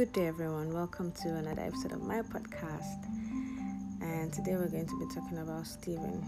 Good 0.00 0.14
day, 0.14 0.28
everyone. 0.28 0.72
Welcome 0.72 1.12
to 1.12 1.28
another 1.36 1.60
episode 1.60 1.92
of 1.92 2.00
my 2.00 2.22
podcast. 2.22 3.04
And 4.00 4.32
today 4.32 4.52
we're 4.52 4.70
going 4.70 4.86
to 4.86 4.98
be 4.98 5.04
talking 5.14 5.36
about 5.36 5.66
Stephen, 5.66 6.22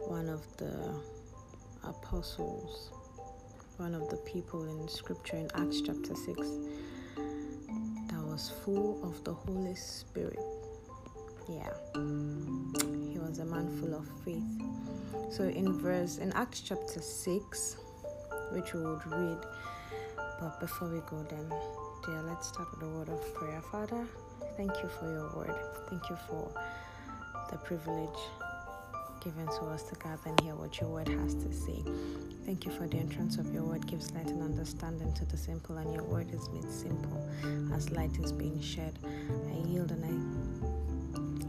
one 0.00 0.28
of 0.28 0.42
the 0.58 0.94
apostles, 1.82 2.90
one 3.78 3.94
of 3.94 4.10
the 4.10 4.18
people 4.30 4.68
in 4.68 4.86
scripture 4.88 5.38
in 5.38 5.48
Acts 5.54 5.80
chapter 5.80 6.14
6 6.14 6.36
that 8.10 8.22
was 8.22 8.52
full 8.62 9.02
of 9.02 9.24
the 9.24 9.32
Holy 9.32 9.74
Spirit. 9.74 10.38
Yeah, 11.48 11.72
he 11.94 13.18
was 13.18 13.38
a 13.38 13.46
man 13.46 13.74
full 13.80 13.94
of 13.94 14.06
faith. 14.22 14.44
So 15.30 15.44
in 15.44 15.72
verse, 15.80 16.18
in 16.18 16.30
Acts 16.34 16.60
chapter 16.60 17.00
6, 17.00 17.76
which 18.52 18.74
we 18.74 18.82
would 18.82 19.06
read 19.06 19.38
but 20.44 20.60
before 20.60 20.88
we 20.88 21.00
go, 21.08 21.24
then, 21.30 21.48
dear, 22.04 22.20
let's 22.20 22.48
start 22.48 22.68
with 22.72 22.82
a 22.82 22.88
word 22.90 23.08
of 23.08 23.34
prayer. 23.34 23.62
Father, 23.72 24.04
thank 24.58 24.70
you 24.82 24.90
for 24.90 25.10
your 25.10 25.34
word. 25.34 25.56
Thank 25.88 26.10
you 26.10 26.18
for 26.28 26.52
the 27.50 27.56
privilege 27.56 28.20
given 29.22 29.46
to 29.46 29.64
us 29.72 29.84
to 29.84 29.94
gather 29.94 30.20
and 30.26 30.38
hear 30.40 30.54
what 30.54 30.78
your 30.82 30.90
word 30.90 31.08
has 31.08 31.34
to 31.36 31.50
say. 31.50 31.82
Thank 32.44 32.66
you 32.66 32.72
for 32.72 32.86
the 32.86 32.98
entrance 32.98 33.38
of 33.38 33.54
your 33.54 33.62
word 33.62 33.86
gives 33.86 34.12
light 34.12 34.26
and 34.26 34.42
understanding 34.42 35.14
to 35.14 35.24
the 35.24 35.38
simple, 35.38 35.78
and 35.78 35.94
your 35.94 36.04
word 36.04 36.28
is 36.30 36.46
made 36.50 36.70
simple 36.70 37.26
as 37.74 37.90
light 37.92 38.18
is 38.18 38.30
being 38.30 38.60
shed. 38.60 38.98
I 39.02 39.66
yield 39.66 39.92
and 39.92 40.04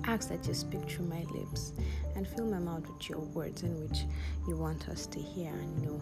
I 0.06 0.10
ask 0.10 0.30
that 0.30 0.48
you 0.48 0.54
speak 0.54 0.90
through 0.90 1.08
my 1.08 1.26
lips 1.34 1.74
and 2.16 2.26
fill 2.26 2.46
my 2.46 2.60
mouth 2.60 2.88
with 2.88 3.10
your 3.10 3.20
words 3.20 3.64
in 3.64 3.78
which 3.82 4.06
you 4.48 4.56
want 4.56 4.88
us 4.88 5.06
to 5.08 5.20
hear 5.20 5.52
and 5.52 5.82
know. 5.84 6.00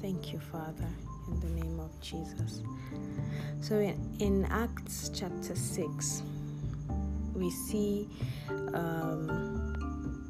Thank 0.00 0.32
you, 0.32 0.38
Father 0.38 0.86
in 1.30 1.40
the 1.40 1.62
name 1.62 1.80
of 1.80 1.98
Jesus. 2.00 2.62
So 3.60 3.78
in, 3.78 3.98
in 4.18 4.44
Acts 4.46 5.10
chapter 5.14 5.54
6, 5.54 6.22
we 7.34 7.50
see 7.50 8.08
um, 8.74 10.28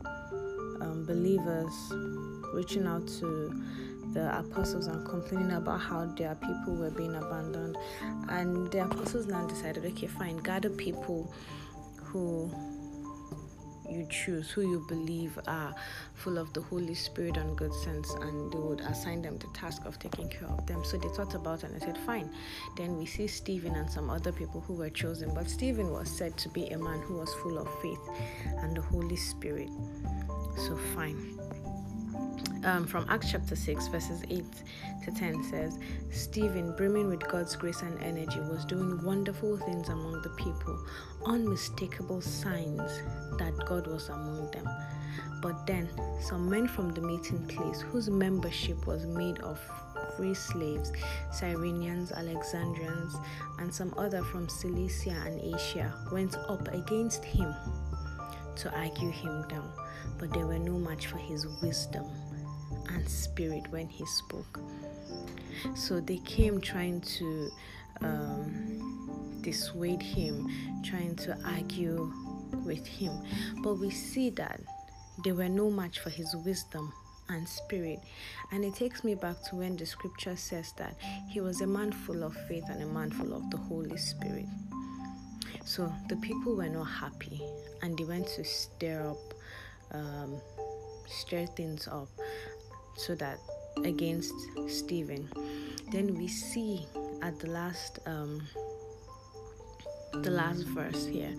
um, 0.81 1.05
believers 1.07 1.73
reaching 2.55 2.87
out 2.87 3.07
to 3.07 3.53
the 4.13 4.39
apostles 4.39 4.87
and 4.87 5.07
complaining 5.07 5.53
about 5.53 5.81
how 5.81 6.07
their 6.07 6.35
people 6.35 6.75
were 6.75 6.91
being 6.91 7.15
abandoned. 7.15 7.77
And 8.29 8.71
the 8.71 8.85
apostles 8.85 9.27
now 9.27 9.47
decided, 9.47 9.85
okay, 9.85 10.07
fine, 10.07 10.39
gather 10.39 10.71
people 10.71 11.33
who 11.97 12.51
you 13.91 14.07
choose, 14.11 14.51
who 14.51 14.63
you 14.63 14.85
believe 14.89 15.39
are 15.47 15.75
full 16.15 16.39
of 16.39 16.53
the 16.53 16.61
Holy 16.61 16.95
Spirit 16.95 17.37
and 17.37 17.57
good 17.57 17.75
sense, 17.75 18.11
and 18.21 18.53
they 18.53 18.59
would 18.59 18.81
assign 18.81 19.23
them 19.23 19.39
the 19.39 19.47
task 19.55 19.85
of 19.85 19.99
taking 19.99 20.29
care 20.29 20.49
of 20.49 20.67
them. 20.67 20.85
So 20.85 20.97
they 20.97 21.09
thought 21.09 21.35
about 21.35 21.65
and 21.65 21.75
they 21.75 21.85
said, 21.85 21.99
Fine. 21.99 22.31
Then 22.77 22.99
we 22.99 23.07
see 23.07 23.27
Stephen 23.27 23.75
and 23.75 23.91
some 23.91 24.11
other 24.11 24.33
people 24.33 24.61
who 24.61 24.75
were 24.75 24.91
chosen, 24.91 25.35
but 25.35 25.49
Stephen 25.49 25.91
was 25.91 26.09
said 26.09 26.37
to 26.39 26.49
be 26.49 26.67
a 26.69 26.79
man 26.79 27.01
who 27.01 27.15
was 27.15 27.33
full 27.35 27.59
of 27.59 27.69
faith 27.81 28.01
and 28.59 28.77
the 28.77 28.83
Holy 28.83 29.17
Spirit. 29.17 29.71
So, 30.57 30.77
fine 30.95 31.48
um, 32.65 32.87
from 32.87 33.07
Acts 33.09 33.31
chapter 33.31 33.55
6, 33.55 33.89
verses 33.89 34.23
8 34.29 34.45
to 35.05 35.11
10 35.13 35.45
says, 35.45 35.79
Stephen, 36.11 36.75
brimming 36.77 37.09
with 37.09 37.27
God's 37.29 37.57
grace 37.57 37.83
and 37.83 37.99
energy, 38.03 38.41
was 38.41 38.65
doing 38.65 39.03
wonderful 39.03 39.57
things 39.59 39.89
among 39.89 40.21
the 40.23 40.31
people, 40.31 40.79
unmistakable 41.27 42.21
signs 42.21 43.01
that 43.39 43.55
God 43.67 43.87
was 43.87 44.09
among 44.09 44.51
them. 44.51 44.69
But 45.41 45.67
then, 45.67 45.89
some 46.21 46.51
men 46.51 46.67
from 46.67 46.93
the 46.93 47.01
meeting 47.01 47.47
place, 47.47 47.81
whose 47.81 48.11
membership 48.11 48.87
was 48.87 49.07
made 49.07 49.39
of 49.41 49.61
free 50.17 50.35
slaves, 50.35 50.93
Cyrenians, 51.31 52.13
Alexandrians, 52.13 53.15
and 53.61 53.73
some 53.73 53.95
other 53.97 54.23
from 54.25 54.49
Cilicia 54.49 55.15
and 55.27 55.41
Asia, 55.41 55.95
went 56.11 56.37
up 56.49 56.67
against 56.75 57.25
him 57.25 57.55
to 58.57 58.77
argue 58.77 59.11
him 59.11 59.47
down, 59.49 59.71
but 60.19 60.33
they 60.33 60.43
were 60.43 60.59
no 60.59 60.73
match 60.73 61.07
for 61.07 61.19
his 61.19 61.47
wisdom 61.63 62.05
and 62.89 63.09
spirit 63.09 63.67
when 63.71 63.89
he 63.89 64.05
spoke. 64.07 64.61
So 65.75 66.01
they 66.01 66.19
came 66.19 66.61
trying 66.61 67.01
to 67.01 67.51
um, 68.01 69.41
dissuade 69.43 70.03
him, 70.03 70.49
trying 70.85 71.17
to 71.17 71.37
argue 71.45 72.13
with 72.65 72.87
him. 72.87 73.13
But 73.63 73.75
we 73.75 73.91
see 73.91 74.31
that 74.31 74.61
they 75.25 75.33
were 75.33 75.49
no 75.49 75.71
match 75.71 75.99
for 75.99 76.11
his 76.11 76.35
wisdom 76.45 76.93
and 77.29 77.47
spirit. 77.49 78.01
And 78.53 78.65
it 78.65 78.75
takes 78.75 79.05
me 79.05 79.15
back 79.15 79.43
to 79.49 79.57
when 79.57 79.77
the 79.77 79.87
scripture 79.87 80.37
says 80.37 80.73
that 80.77 80.97
he 81.29 81.41
was 81.41 81.61
a 81.61 81.67
man 81.67 81.93
full 81.93 82.23
of 82.23 82.35
faith 82.47 82.65
and 82.69 82.83
a 82.83 82.87
man 82.87 83.11
full 83.11 83.35
of 83.35 83.51
the 83.51 83.57
Holy 83.57 83.97
Spirit. 83.97 84.47
So 85.65 85.93
the 86.09 86.17
people 86.17 86.57
were 86.57 86.69
not 86.69 86.85
happy 86.85 87.43
and 87.83 87.99
they 87.99 88.05
went 88.05 88.29
to 88.29 88.45
stir 88.45 89.11
up, 89.11 89.35
um, 89.93 90.37
stir 91.07 91.47
things 91.47 91.87
up 91.89 92.09
so 92.99 93.15
that 93.15 93.39
against 93.85 94.35
Stephen. 94.67 95.29
Then 95.91 96.17
we 96.19 96.29
see 96.29 96.87
at 97.23 97.39
the 97.39 97.49
last 97.49 98.01
um, 98.07 98.43
the 100.13 100.31
last 100.31 100.63
verse 100.69 101.07
here 101.07 101.35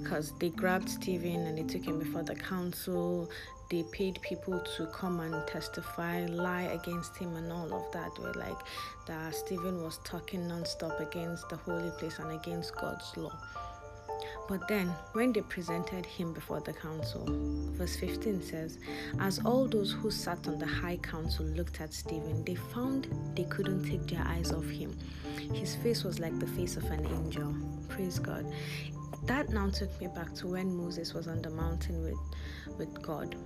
because 0.00 0.32
they 0.38 0.50
grabbed 0.50 0.88
Stephen 0.88 1.46
and 1.46 1.58
they 1.58 1.62
took 1.62 1.86
him 1.86 1.98
before 1.98 2.22
the 2.22 2.34
council. 2.34 3.30
They 3.70 3.84
paid 3.92 4.20
people 4.20 4.60
to 4.76 4.86
come 4.86 5.20
and 5.20 5.46
testify, 5.46 6.26
lie 6.26 6.62
against 6.62 7.16
him, 7.16 7.36
and 7.36 7.52
all 7.52 7.72
of 7.72 7.92
that. 7.92 8.18
Were 8.18 8.34
like 8.34 8.58
that 9.06 9.34
Stephen 9.34 9.82
was 9.82 9.98
talking 10.04 10.48
non-stop 10.48 10.98
against 11.00 11.48
the 11.48 11.56
holy 11.56 11.90
place 11.98 12.18
and 12.18 12.32
against 12.32 12.74
God's 12.76 13.16
law. 13.16 13.32
But 14.50 14.66
then, 14.66 14.88
when 15.12 15.32
they 15.32 15.42
presented 15.42 16.04
him 16.04 16.32
before 16.32 16.58
the 16.60 16.72
council, 16.72 17.24
verse 17.74 17.94
15 17.94 18.42
says, 18.42 18.80
As 19.20 19.38
all 19.44 19.68
those 19.68 19.92
who 19.92 20.10
sat 20.10 20.48
on 20.48 20.58
the 20.58 20.66
high 20.66 20.96
council 20.96 21.46
looked 21.46 21.80
at 21.80 21.94
Stephen, 21.94 22.44
they 22.44 22.56
found 22.56 23.06
they 23.36 23.44
couldn't 23.44 23.84
take 23.84 24.08
their 24.08 24.26
eyes 24.26 24.50
off 24.50 24.64
him. 24.64 24.98
His 25.54 25.76
face 25.76 26.02
was 26.02 26.18
like 26.18 26.36
the 26.40 26.48
face 26.48 26.76
of 26.76 26.82
an 26.86 27.06
angel. 27.06 27.54
Praise 27.88 28.18
God. 28.18 28.44
That 29.22 29.50
now 29.50 29.70
took 29.70 30.00
me 30.00 30.08
back 30.08 30.34
to 30.34 30.48
when 30.48 30.74
Moses 30.74 31.14
was 31.14 31.28
on 31.28 31.40
the 31.42 31.50
mountain 31.50 32.02
with, 32.02 32.18
with 32.76 33.00
God 33.00 33.36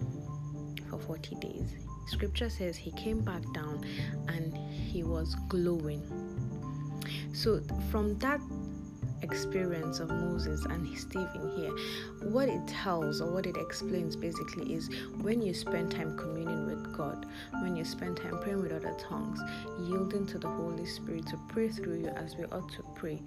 for 0.89 0.99
40 0.99 1.35
days. 1.35 1.75
Scripture 2.07 2.49
says 2.49 2.79
he 2.79 2.93
came 2.93 3.21
back 3.21 3.43
down 3.53 3.85
and 4.29 4.57
he 4.57 5.03
was 5.03 5.35
glowing. 5.49 6.03
So, 7.35 7.61
from 7.91 8.17
that 8.21 8.41
experience 9.23 10.01
of 10.01 10.09
Moses 10.09 10.65
and 10.67 10.87
Stephen 10.99 11.51
here, 11.57 11.73
what 12.31 12.49
it 12.49 12.67
tells 12.67 13.21
or 13.21 13.31
what 13.31 13.47
it 13.47 13.57
explains 13.57 14.17
basically 14.17 14.75
is 14.75 14.89
when 15.21 15.43
you 15.43 15.55
spend 15.55 15.91
time 15.91 16.17
communing 16.17 16.67
with 16.67 16.97
God, 16.97 17.27
when 17.63 17.77
you 17.77 17.85
spend 17.85 18.17
time 18.17 18.39
praying 18.41 18.63
with 18.63 18.73
other 18.73 18.97
tongues, 18.99 19.41
yielding 19.81 20.27
to 20.27 20.39
the 20.39 20.49
Holy 20.49 20.87
Spirit 20.87 21.27
to 21.29 21.39
pray 21.49 21.69
through 21.69 22.01
you 22.01 22.09
as 22.09 22.37
we 22.37 22.45
ought 22.47 22.71
to 22.73 22.83
pray, 22.95 23.21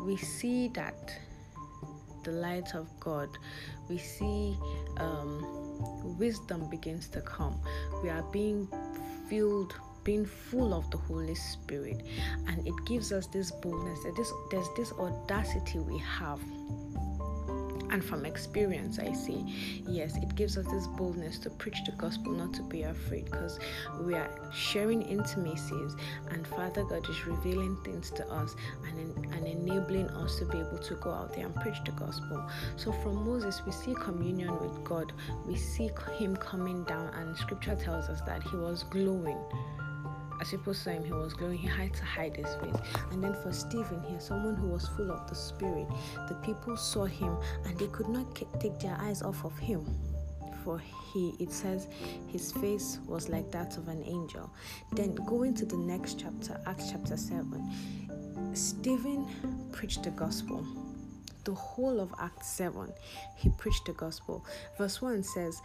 we 0.00 0.16
see 0.16 0.68
that 0.68 1.14
the 2.24 2.32
light 2.32 2.74
of 2.74 2.88
God, 3.00 3.28
we 3.88 3.98
see 3.98 4.56
um, 4.96 6.16
wisdom 6.18 6.68
begins 6.70 7.08
to 7.08 7.20
come. 7.20 7.60
We 8.02 8.08
are 8.08 8.22
being 8.32 8.68
filled 9.28 9.74
being 10.04 10.26
full 10.26 10.74
of 10.74 10.90
the 10.90 10.98
Holy 10.98 11.34
Spirit, 11.34 12.02
and 12.46 12.66
it 12.66 12.74
gives 12.86 13.12
us 13.12 13.26
this 13.26 13.50
boldness. 13.50 13.98
This 14.16 14.32
there's 14.50 14.68
this 14.76 14.92
audacity 14.92 15.80
we 15.80 15.98
have. 15.98 16.40
And 17.94 18.04
from 18.04 18.26
experience, 18.26 18.98
I 18.98 19.12
say, 19.12 19.44
yes, 19.86 20.16
it 20.16 20.34
gives 20.34 20.58
us 20.58 20.66
this 20.66 20.88
boldness 20.88 21.38
to 21.38 21.50
preach 21.50 21.76
the 21.86 21.92
gospel, 21.92 22.32
not 22.32 22.52
to 22.54 22.62
be 22.64 22.82
afraid, 22.82 23.26
because 23.26 23.60
we 24.00 24.14
are 24.14 24.30
sharing 24.52 25.02
intimacies, 25.02 25.94
and 26.30 26.44
Father 26.44 26.82
God 26.82 27.08
is 27.08 27.24
revealing 27.24 27.76
things 27.84 28.10
to 28.12 28.28
us 28.32 28.56
and, 28.88 29.32
and 29.32 29.46
enabling 29.46 30.08
us 30.08 30.40
to 30.40 30.44
be 30.44 30.58
able 30.58 30.78
to 30.78 30.94
go 30.96 31.12
out 31.12 31.34
there 31.36 31.46
and 31.46 31.54
preach 31.54 31.76
the 31.84 31.92
gospel. 31.92 32.44
So, 32.74 32.90
from 32.90 33.24
Moses, 33.24 33.62
we 33.64 33.70
see 33.70 33.94
communion 33.94 34.58
with 34.58 34.82
God, 34.82 35.12
we 35.46 35.54
see 35.54 35.88
Him 36.18 36.34
coming 36.36 36.82
down, 36.82 37.14
and 37.14 37.36
Scripture 37.36 37.76
tells 37.76 38.08
us 38.08 38.20
that 38.22 38.42
He 38.42 38.56
was 38.56 38.82
glowing 38.90 39.38
as 40.40 40.50
people 40.50 40.74
saw 40.74 40.90
him, 40.90 41.04
he 41.04 41.12
was 41.12 41.34
glowing. 41.34 41.58
He 41.58 41.66
had 41.66 41.94
to 41.94 42.04
hide 42.04 42.36
his 42.36 42.54
face. 42.56 42.76
And 43.10 43.22
then 43.22 43.34
for 43.42 43.52
Stephen 43.52 44.02
here, 44.02 44.20
someone 44.20 44.56
who 44.56 44.68
was 44.68 44.88
full 44.88 45.10
of 45.10 45.28
the 45.28 45.34
Spirit, 45.34 45.86
the 46.28 46.34
people 46.36 46.76
saw 46.76 47.04
him 47.04 47.36
and 47.64 47.78
they 47.78 47.88
could 47.88 48.08
not 48.08 48.34
take 48.60 48.78
their 48.78 48.96
eyes 49.00 49.22
off 49.22 49.44
of 49.44 49.56
him. 49.58 49.84
For 50.64 50.80
he, 51.12 51.34
it 51.38 51.52
says, 51.52 51.88
his 52.26 52.52
face 52.52 52.98
was 53.06 53.28
like 53.28 53.50
that 53.52 53.76
of 53.76 53.88
an 53.88 54.02
angel. 54.04 54.50
Then 54.92 55.14
going 55.14 55.54
to 55.54 55.66
the 55.66 55.76
next 55.76 56.18
chapter, 56.18 56.58
Acts 56.66 56.90
chapter 56.90 57.16
7, 57.16 58.54
Stephen 58.54 59.26
preached 59.72 60.04
the 60.04 60.10
gospel 60.10 60.64
the 61.44 61.54
whole 61.54 62.00
of 62.00 62.12
Act 62.18 62.44
7, 62.44 62.92
he 63.36 63.50
preached 63.50 63.84
the 63.86 63.92
gospel. 63.92 64.44
Verse 64.78 65.00
1 65.00 65.22
says, 65.22 65.60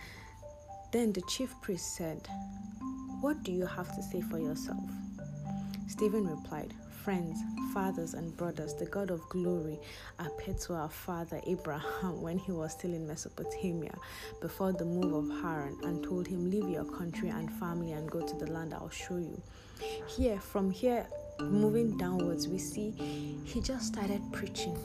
Then 0.91 1.13
the 1.13 1.21
chief 1.27 1.53
priest 1.61 1.95
said, 1.95 2.27
what 3.21 3.43
do 3.43 3.51
you 3.51 3.65
have 3.65 3.93
to 3.95 4.01
say 4.01 4.21
for 4.21 4.39
yourself? 4.39 4.83
Stephen 5.87 6.27
replied, 6.27 6.73
friends, 7.03 7.39
fathers, 7.73 8.13
and 8.13 8.35
brothers, 8.37 8.73
the 8.75 8.85
God 8.85 9.09
of 9.09 9.21
glory 9.29 9.79
appeared 10.19 10.59
to 10.61 10.73
our 10.73 10.89
father 10.89 11.41
Abraham 11.45 12.21
when 12.21 12.37
he 12.37 12.51
was 12.51 12.73
still 12.73 12.93
in 12.93 13.07
Mesopotamia 13.07 13.95
before 14.41 14.73
the 14.73 14.85
move 14.85 15.13
of 15.13 15.41
Haran 15.41 15.77
and 15.83 16.03
told 16.03 16.27
him, 16.27 16.49
Leave 16.49 16.69
your 16.69 16.85
country 16.85 17.29
and 17.29 17.51
family 17.53 17.91
and 17.93 18.09
go 18.09 18.25
to 18.25 18.35
the 18.35 18.51
land 18.51 18.73
I'll 18.73 18.89
show 18.89 19.17
you. 19.17 19.41
Here, 20.07 20.39
from 20.39 20.71
here, 20.71 21.07
moving 21.39 21.97
downwards, 21.97 22.47
we 22.47 22.57
see 22.57 22.91
he 23.45 23.61
just 23.61 23.87
started 23.87 24.21
preaching. 24.31 24.75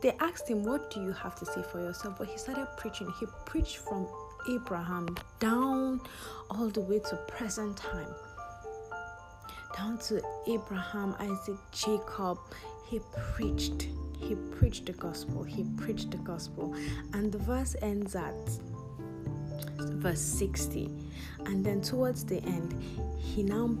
They 0.00 0.12
asked 0.18 0.48
him, 0.48 0.64
What 0.64 0.90
do 0.90 1.02
you 1.02 1.12
have 1.12 1.34
to 1.36 1.46
say 1.46 1.62
for 1.62 1.78
yourself? 1.80 2.16
But 2.18 2.28
he 2.28 2.38
started 2.38 2.66
preaching. 2.76 3.12
He 3.20 3.26
preached 3.44 3.78
from 3.78 4.06
Abraham 4.48 5.16
down 5.38 6.00
all 6.50 6.68
the 6.68 6.80
way 6.80 6.98
to 6.98 7.16
present 7.28 7.76
time. 7.76 8.14
Down 9.76 9.98
to 9.98 10.22
Abraham, 10.48 11.14
Isaac, 11.18 11.56
Jacob. 11.72 12.38
He 12.86 13.00
preached. 13.34 13.88
He 14.18 14.34
preached 14.34 14.86
the 14.86 14.92
gospel. 14.92 15.42
He 15.42 15.64
preached 15.76 16.10
the 16.10 16.18
gospel. 16.18 16.74
And 17.14 17.32
the 17.32 17.38
verse 17.38 17.76
ends 17.80 18.14
at 18.16 18.34
verse 19.78 20.20
60. 20.20 20.90
And 21.46 21.64
then 21.64 21.80
towards 21.80 22.24
the 22.24 22.42
end, 22.42 22.74
he 23.16 23.42
now 23.42 23.76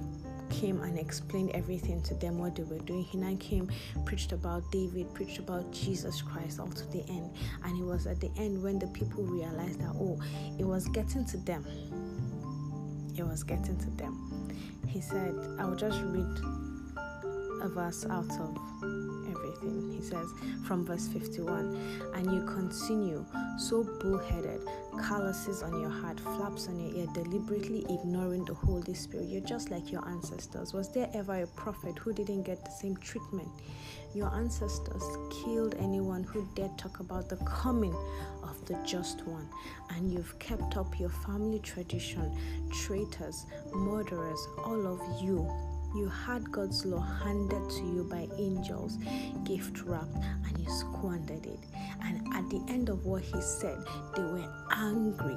came 0.50 0.80
and 0.82 0.98
explained 0.98 1.50
everything 1.54 2.02
to 2.02 2.14
them 2.14 2.38
what 2.38 2.56
they 2.56 2.62
were 2.64 2.78
doing. 2.80 3.04
He 3.04 3.18
now 3.18 3.36
came, 3.40 3.70
preached 4.04 4.32
about 4.32 4.70
David, 4.70 5.12
preached 5.14 5.38
about 5.38 5.70
Jesus 5.72 6.20
Christ 6.20 6.60
all 6.60 6.68
to 6.68 6.86
the 6.90 7.02
end. 7.08 7.30
And 7.64 7.80
it 7.80 7.84
was 7.84 8.06
at 8.06 8.20
the 8.20 8.30
end 8.36 8.62
when 8.62 8.78
the 8.78 8.88
people 8.88 9.22
realized 9.24 9.80
that, 9.80 9.94
oh, 9.94 10.20
it 10.58 10.64
was 10.64 10.86
getting 10.88 11.24
to 11.26 11.36
them. 11.38 11.64
It 13.16 13.24
was 13.24 13.42
getting 13.42 13.78
to 13.78 13.90
them. 13.90 14.48
He 14.86 15.00
said, 15.00 15.34
I'll 15.58 15.76
just 15.76 16.00
read 16.02 16.38
a 17.62 17.68
verse 17.68 18.04
out 18.06 18.30
of 18.40 19.09
everything. 19.50 19.92
He 19.92 20.02
says 20.02 20.32
from 20.66 20.84
verse 20.84 21.08
51 21.08 22.12
And 22.14 22.32
you 22.32 22.44
continue 22.44 23.24
so 23.58 23.84
bullheaded, 24.00 24.60
calluses 25.00 25.62
on 25.62 25.80
your 25.80 25.90
heart, 25.90 26.18
flaps 26.20 26.68
on 26.68 26.78
your 26.78 26.94
ear, 26.96 27.06
deliberately 27.14 27.84
ignoring 27.88 28.44
the 28.44 28.54
Holy 28.54 28.94
Spirit. 28.94 29.26
You're 29.28 29.40
just 29.40 29.70
like 29.70 29.90
your 29.90 30.06
ancestors. 30.08 30.72
Was 30.72 30.92
there 30.92 31.10
ever 31.14 31.42
a 31.42 31.46
prophet 31.46 31.98
who 31.98 32.12
didn't 32.12 32.42
get 32.42 32.64
the 32.64 32.70
same 32.70 32.96
treatment? 32.96 33.48
Your 34.14 34.34
ancestors 34.34 35.04
killed 35.30 35.76
anyone 35.78 36.24
who 36.24 36.48
dared 36.54 36.76
talk 36.76 37.00
about 37.00 37.28
the 37.28 37.36
coming 37.36 37.94
of 38.42 38.64
the 38.66 38.74
just 38.84 39.24
one, 39.26 39.48
and 39.90 40.12
you've 40.12 40.36
kept 40.40 40.76
up 40.76 40.98
your 40.98 41.10
family 41.10 41.60
tradition. 41.60 42.36
Traitors, 42.72 43.46
murderers, 43.72 44.48
all 44.64 44.86
of 44.86 45.22
you 45.22 45.48
you 45.94 46.08
had 46.08 46.50
God's 46.52 46.84
law 46.86 47.00
handed 47.00 47.68
to 47.70 47.82
you 47.82 48.06
by 48.08 48.28
angels, 48.38 48.96
gift 49.44 49.82
wrapped, 49.82 50.14
and 50.14 50.58
you 50.58 50.70
squandered 50.70 51.46
it. 51.46 51.58
And 52.02 52.26
at 52.34 52.48
the 52.48 52.62
end 52.68 52.88
of 52.88 53.04
what 53.04 53.22
he 53.22 53.40
said, 53.40 53.78
they 54.14 54.22
were 54.22 54.48
angry. 54.70 55.36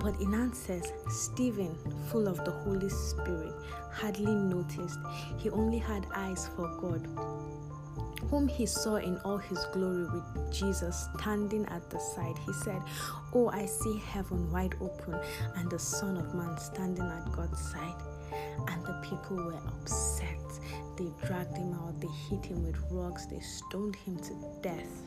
But 0.00 0.20
in 0.20 0.34
answers, 0.34 0.92
Stephen, 1.08 1.76
full 2.10 2.28
of 2.28 2.44
the 2.44 2.50
Holy 2.50 2.88
Spirit, 2.88 3.52
hardly 3.92 4.34
noticed. 4.34 4.98
He 5.38 5.50
only 5.50 5.78
had 5.78 6.06
eyes 6.14 6.48
for 6.54 6.68
God, 6.80 7.06
whom 8.30 8.48
he 8.48 8.66
saw 8.66 8.96
in 8.96 9.18
all 9.18 9.38
his 9.38 9.64
glory 9.72 10.04
with 10.04 10.52
Jesus 10.52 11.08
standing 11.18 11.64
at 11.66 11.90
the 11.90 11.98
side. 11.98 12.38
He 12.46 12.52
said, 12.52 12.82
Oh, 13.34 13.48
I 13.50 13.66
see 13.66 13.98
heaven 13.98 14.50
wide 14.52 14.74
open 14.80 15.18
and 15.56 15.70
the 15.70 15.78
Son 15.78 16.16
of 16.16 16.34
Man 16.34 16.56
standing 16.58 17.04
at 17.04 17.32
God's 17.32 17.60
side 17.60 17.94
and 18.68 18.84
the 18.84 18.92
people 19.08 19.36
were 19.36 19.60
upset. 19.68 20.38
They 20.96 21.08
dragged 21.26 21.56
him 21.56 21.72
out, 21.74 22.00
they 22.00 22.08
hit 22.28 22.44
him 22.44 22.64
with 22.64 22.76
rocks, 22.90 23.26
they 23.26 23.40
stoned 23.40 23.96
him 23.96 24.18
to 24.18 24.34
death. 24.62 25.02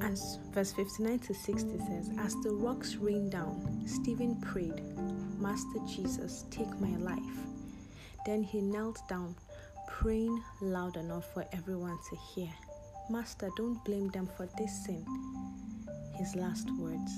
And 0.00 0.18
verse 0.52 0.72
59 0.72 1.18
to 1.20 1.34
60 1.34 1.78
says, 1.78 2.10
As 2.18 2.34
the 2.42 2.50
rocks 2.50 2.96
rained 2.96 3.32
down, 3.32 3.82
Stephen 3.86 4.40
prayed, 4.40 4.82
Master 5.38 5.78
Jesus, 5.86 6.44
take 6.50 6.80
my 6.80 6.96
life. 6.96 7.38
Then 8.26 8.42
he 8.42 8.60
knelt 8.60 9.00
down, 9.08 9.34
praying 9.88 10.42
loud 10.60 10.96
enough 10.96 11.32
for 11.32 11.44
everyone 11.52 11.98
to 12.10 12.16
hear. 12.34 12.50
Master, 13.08 13.50
don't 13.56 13.82
blame 13.84 14.08
them 14.08 14.28
for 14.36 14.48
this 14.58 14.84
sin. 14.84 15.04
His 16.14 16.36
last 16.36 16.70
words. 16.78 17.12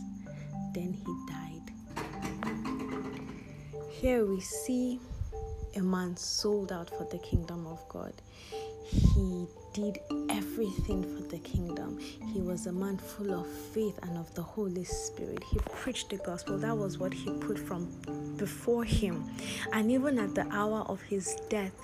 Then 0.73 0.93
he 0.93 1.33
died. 1.33 1.72
Here 4.01 4.25
we 4.27 4.41
see 4.41 4.99
a 5.77 5.81
man 5.81 6.17
sold 6.17 6.73
out 6.73 6.91
for 6.91 7.05
the 7.05 7.19
kingdom 7.19 7.67
of 7.67 7.89
God. 7.89 8.13
He 8.85 9.47
did 9.75 10.01
everything 10.29 11.03
for 11.03 11.23
the 11.29 11.39
kingdom. 11.39 11.99
He 12.33 12.41
was 12.41 12.67
a 12.67 12.73
man 12.73 12.99
full 12.99 13.33
of 13.33 13.47
faith 13.47 13.99
and 14.03 14.19
of 14.19 14.35
the 14.35 14.43
Holy 14.43 14.85
Spirit. 14.85 15.45
He 15.45 15.59
preached 15.77 16.11
the 16.11 16.17
gospel. 16.17 16.59
That 16.59 16.77
was 16.77 16.99
what 16.99 17.15
he 17.15 17.31
put 17.31 17.59
from 17.59 17.87
before 18.37 18.83
him. 18.83 19.25
And 19.73 19.91
even 19.91 20.19
at 20.19 20.35
the 20.35 20.49
hour 20.51 20.81
of 20.89 21.01
his 21.03 21.37
death, 21.49 21.79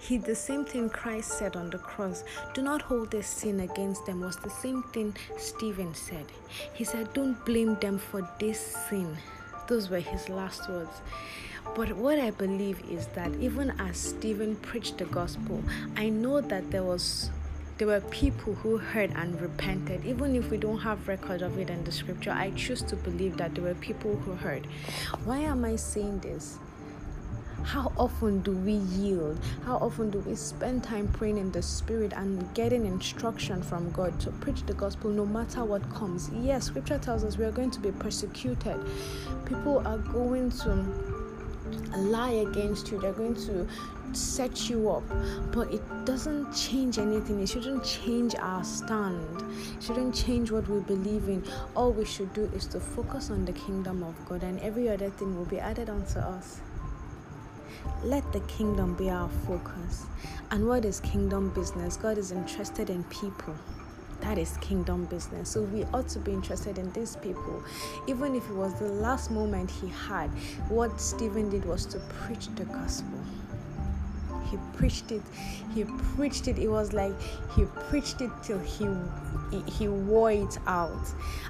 he 0.00 0.16
the 0.16 0.34
same 0.34 0.64
thing 0.64 0.88
Christ 0.88 1.38
said 1.38 1.54
on 1.54 1.70
the 1.70 1.78
cross, 1.78 2.24
do 2.54 2.62
not 2.62 2.80
hold 2.80 3.10
this 3.10 3.26
sin 3.26 3.60
against 3.60 4.06
them 4.06 4.20
was 4.20 4.36
the 4.36 4.50
same 4.50 4.82
thing 4.84 5.14
Stephen 5.36 5.94
said. 5.94 6.24
He 6.72 6.84
said, 6.84 7.12
Don't 7.12 7.44
blame 7.44 7.74
them 7.76 7.98
for 7.98 8.26
this 8.38 8.58
sin. 8.88 9.16
Those 9.68 9.90
were 9.90 10.00
his 10.00 10.30
last 10.30 10.68
words. 10.70 11.02
But 11.74 11.92
what 11.92 12.18
I 12.18 12.30
believe 12.30 12.80
is 12.90 13.06
that 13.08 13.32
even 13.36 13.72
as 13.78 13.96
Stephen 13.96 14.56
preached 14.56 14.98
the 14.98 15.04
gospel, 15.04 15.62
I 15.96 16.08
know 16.08 16.40
that 16.40 16.70
there 16.70 16.82
was 16.82 17.30
there 17.78 17.86
were 17.86 18.00
people 18.00 18.54
who 18.54 18.76
heard 18.76 19.12
and 19.14 19.40
repented 19.40 20.04
even 20.04 20.34
if 20.34 20.50
we 20.50 20.56
don't 20.56 20.80
have 20.80 21.06
record 21.06 21.42
of 21.42 21.56
it 21.58 21.70
in 21.70 21.84
the 21.84 21.92
scripture 21.92 22.32
i 22.32 22.50
choose 22.56 22.82
to 22.82 22.96
believe 22.96 23.36
that 23.36 23.54
there 23.54 23.62
were 23.62 23.74
people 23.74 24.16
who 24.16 24.32
heard 24.32 24.66
why 25.24 25.38
am 25.38 25.64
i 25.64 25.76
saying 25.76 26.18
this 26.18 26.58
how 27.64 27.92
often 27.98 28.40
do 28.40 28.52
we 28.52 28.72
yield? 28.72 29.38
How 29.66 29.76
often 29.76 30.10
do 30.10 30.20
we 30.20 30.34
spend 30.36 30.82
time 30.84 31.06
praying 31.08 31.36
in 31.36 31.52
the 31.52 31.60
Spirit 31.60 32.14
and 32.16 32.52
getting 32.54 32.86
instruction 32.86 33.62
from 33.62 33.90
God 33.90 34.18
to 34.20 34.30
preach 34.30 34.64
the 34.64 34.72
gospel 34.72 35.10
no 35.10 35.26
matter 35.26 35.64
what 35.64 35.82
comes? 35.92 36.30
Yes, 36.40 36.64
scripture 36.64 36.98
tells 36.98 37.24
us 37.24 37.36
we 37.36 37.44
are 37.44 37.50
going 37.50 37.70
to 37.72 37.80
be 37.80 37.92
persecuted. 37.92 38.80
People 39.44 39.86
are 39.86 39.98
going 39.98 40.50
to 40.50 41.17
lie 41.96 42.30
against 42.30 42.90
you, 42.90 43.00
they're 43.00 43.12
going 43.12 43.34
to 43.46 43.66
set 44.12 44.70
you 44.70 44.90
up, 44.90 45.02
but 45.52 45.72
it 45.72 45.82
doesn't 46.04 46.52
change 46.52 46.98
anything. 46.98 47.40
It 47.40 47.48
shouldn't 47.48 47.84
change 47.84 48.34
our 48.36 48.64
stand, 48.64 49.42
it 49.76 49.82
shouldn't 49.82 50.14
change 50.14 50.50
what 50.50 50.68
we 50.68 50.80
believe 50.80 51.28
in. 51.28 51.44
All 51.74 51.92
we 51.92 52.04
should 52.04 52.32
do 52.32 52.50
is 52.54 52.66
to 52.68 52.80
focus 52.80 53.30
on 53.30 53.44
the 53.44 53.52
kingdom 53.52 54.02
of 54.02 54.14
God, 54.28 54.42
and 54.42 54.58
every 54.60 54.88
other 54.88 55.10
thing 55.10 55.36
will 55.36 55.44
be 55.44 55.58
added 55.58 55.88
onto 55.90 56.18
us. 56.18 56.60
Let 58.04 58.32
the 58.32 58.40
kingdom 58.40 58.94
be 58.94 59.10
our 59.10 59.28
focus. 59.46 60.06
And 60.50 60.66
what 60.66 60.84
is 60.84 61.00
kingdom 61.00 61.50
business? 61.50 61.96
God 61.96 62.16
is 62.16 62.32
interested 62.32 62.90
in 62.90 63.04
people. 63.04 63.54
That 64.20 64.38
is 64.38 64.56
kingdom 64.58 65.04
business. 65.06 65.48
So 65.48 65.62
we 65.62 65.84
ought 65.94 66.08
to 66.08 66.18
be 66.18 66.32
interested 66.32 66.78
in 66.78 66.90
these 66.92 67.16
people. 67.16 67.62
Even 68.06 68.34
if 68.34 68.48
it 68.48 68.54
was 68.54 68.74
the 68.74 68.88
last 68.88 69.30
moment 69.30 69.70
he 69.70 69.88
had, 69.88 70.28
what 70.68 71.00
Stephen 71.00 71.48
did 71.50 71.64
was 71.64 71.86
to 71.86 71.98
preach 72.00 72.48
the 72.56 72.64
gospel 72.64 73.18
he 74.50 74.56
preached 74.76 75.12
it 75.12 75.22
he 75.74 75.84
preached 76.16 76.48
it 76.48 76.58
it 76.58 76.68
was 76.68 76.92
like 76.92 77.12
he 77.54 77.64
preached 77.88 78.20
it 78.20 78.30
till 78.42 78.58
he 78.58 78.86
he 79.66 79.88
wore 79.88 80.30
it 80.30 80.58
out. 80.66 81.06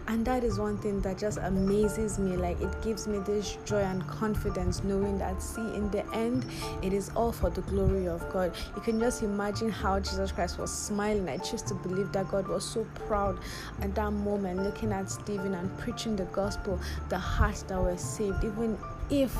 And 0.07 0.25
that 0.25 0.45
is 0.45 0.59
one 0.59 0.79
thing 0.79 1.01
that 1.03 1.19
just 1.19 1.39
amazes 1.39 2.19
me 2.19 2.37
like 2.37 2.61
it 2.61 2.83
gives 2.83 3.07
me 3.07 3.19
this 3.21 3.59
joy 3.65 3.83
and 3.83 4.07
confidence 4.07 4.83
knowing 4.85 5.19
that 5.19 5.43
see 5.43 5.75
in 5.75 5.91
the 5.91 6.07
end 6.15 6.47
it 6.83 6.93
is 6.93 7.11
all 7.17 7.33
for 7.33 7.51
the 7.51 7.61
glory 7.63 8.07
of 8.07 8.29
god. 8.33 8.55
You 8.77 8.83
can 8.83 9.01
just 9.01 9.23
imagine 9.23 9.71
how 9.71 10.01
jesus 10.01 10.33
christ 10.33 10.59
was 10.59 10.73
smiling. 10.73 11.29
I 11.29 11.39
choose 11.39 11.63
to 11.63 11.75
believe 11.75 12.13
that 12.13 12.29
god 12.29 12.49
was 12.49 12.65
so 12.65 12.87
proud 13.07 13.39
at 13.81 13.95
that 13.95 14.13
moment 14.13 14.63
looking 14.63 14.93
at 14.93 15.11
stephen 15.11 15.55
and 15.55 15.77
preaching 15.79 16.17
the 16.17 16.25
gospel 16.27 16.79
the 17.09 17.19
hearts 17.19 17.63
that 17.63 17.81
were 17.81 17.97
saved 17.97 18.45
even 18.45 18.79
if 19.11 19.37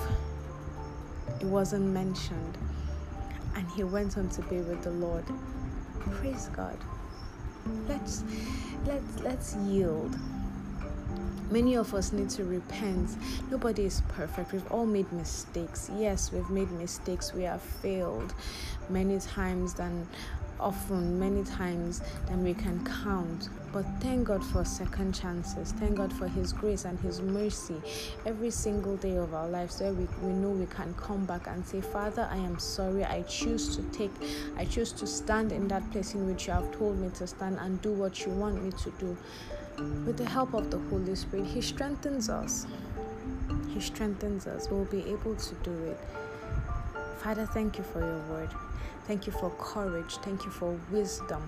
it 1.41 1.47
wasn't 1.47 1.85
mentioned 1.85 2.59
and 3.59 3.69
he 3.73 3.83
went 3.83 4.17
on 4.17 4.29
to 4.29 4.43
be 4.43 4.59
with 4.59 4.83
the 4.85 4.91
Lord. 4.91 5.25
Praise 6.13 6.49
God. 6.55 6.79
Let's 7.89 8.23
let's 8.87 9.21
let's 9.21 9.57
yield. 9.57 10.17
Many 11.51 11.77
of 11.77 11.93
us 11.93 12.13
need 12.13 12.31
to 12.31 12.45
repent. 12.45 13.11
Nobody 13.51 13.85
is 13.85 14.03
perfect. 14.09 14.53
We've 14.53 14.71
all 14.71 14.87
made 14.87 15.11
mistakes. 15.13 15.91
Yes, 15.99 16.31
we've 16.31 16.49
made 16.51 16.71
mistakes. 16.73 17.35
We 17.35 17.43
have 17.43 17.61
failed 17.61 18.33
many 18.91 19.19
times 19.19 19.75
than 19.75 20.07
often, 20.61 21.19
many 21.19 21.45
times 21.45 22.03
than 22.27 22.43
we 22.43 22.55
can 22.55 22.85
count. 23.03 23.49
But 23.73 23.85
thank 24.01 24.29
God 24.29 24.45
for 24.45 24.65
second 24.65 25.15
chances. 25.15 25.73
Thank 25.73 25.97
God 25.97 26.13
for 26.13 26.27
His 26.27 26.53
grace 26.53 26.85
and 26.85 26.99
His 27.01 27.21
mercy 27.21 27.81
every 28.25 28.51
single 28.51 28.97
day 28.97 29.17
of 29.17 29.35
our 29.35 29.49
lives 29.49 29.81
where 29.81 29.93
we, 29.93 30.07
we 30.23 30.33
know 30.33 30.51
we 30.51 30.67
can 30.67 30.95
come 30.95 31.25
back 31.27 31.47
and 31.47 31.67
say, 31.67 31.81
Father, 31.81 32.29
I 32.31 32.37
am 32.37 32.59
sorry. 32.59 33.05
I 33.05 33.23
choose 33.23 33.77
to 33.77 33.83
take, 33.91 34.13
I 34.57 34.65
choose 34.65 34.93
to 34.93 35.07
stand 35.07 35.53
in 35.53 35.69
that 35.69 35.89
place 35.93 36.15
in 36.15 36.27
which 36.27 36.47
you 36.47 36.55
have 36.55 36.71
told 36.77 36.99
me 36.99 37.11
to 37.17 37.27
stand 37.27 37.59
and 37.61 37.81
do 37.83 37.93
what 37.93 38.25
you 38.25 38.33
want 38.33 38.63
me 38.63 38.71
to 38.71 38.91
do. 38.99 39.17
With 40.05 40.17
the 40.17 40.25
help 40.25 40.55
of 40.55 40.71
the 40.71 40.79
Holy 40.91 41.15
Spirit, 41.15 41.47
He 41.47 41.61
strengthens 41.61 42.29
us. 42.29 42.67
He 43.69 43.81
strengthens 43.81 44.47
us. 44.47 44.69
We'll 44.71 44.87
be 44.87 45.05
able 45.11 45.37
to 45.37 45.55
do 45.57 45.73
it. 45.85 46.01
Father, 47.19 47.47
thank 47.47 47.79
you 47.79 47.85
for 47.85 48.01
your 48.01 48.19
word. 48.31 48.51
Thank 49.09 49.27
you 49.27 49.33
for 49.33 49.49
courage. 49.59 50.19
Thank 50.19 50.45
you 50.45 50.51
for 50.51 50.79
wisdom. 50.91 51.43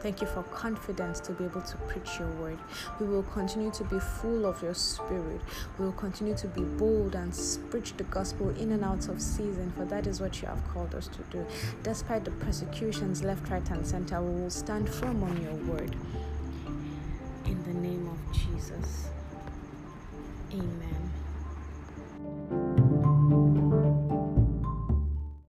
Thank 0.00 0.20
you 0.20 0.26
for 0.26 0.42
confidence 0.42 1.20
to 1.20 1.32
be 1.32 1.44
able 1.44 1.62
to 1.62 1.76
preach 1.88 2.18
your 2.18 2.28
word. 2.32 2.58
We 3.00 3.06
will 3.06 3.22
continue 3.22 3.70
to 3.70 3.84
be 3.84 3.98
full 3.98 4.44
of 4.44 4.62
your 4.62 4.74
spirit. 4.74 5.40
We 5.78 5.86
will 5.86 5.92
continue 5.92 6.36
to 6.36 6.46
be 6.48 6.60
bold 6.60 7.14
and 7.14 7.34
preach 7.70 7.96
the 7.96 8.04
gospel 8.04 8.50
in 8.50 8.72
and 8.72 8.84
out 8.84 9.08
of 9.08 9.22
season, 9.22 9.72
for 9.74 9.86
that 9.86 10.06
is 10.06 10.20
what 10.20 10.42
you 10.42 10.48
have 10.48 10.62
called 10.74 10.94
us 10.94 11.08
to 11.08 11.22
do. 11.30 11.46
Despite 11.82 12.26
the 12.26 12.30
persecutions 12.32 13.24
left, 13.24 13.48
right, 13.48 13.68
and 13.70 13.86
center, 13.86 14.20
we 14.20 14.42
will 14.42 14.50
stand 14.50 14.86
firm 14.86 15.22
on 15.22 15.42
your 15.42 15.54
word. 15.54 15.96
In 17.46 17.64
the 17.64 17.72
name 17.72 18.06
of 18.06 18.36
Jesus. 18.36 19.08
Amen. 20.52 20.85